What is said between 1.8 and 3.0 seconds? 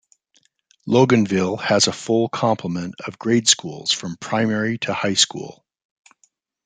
a full complement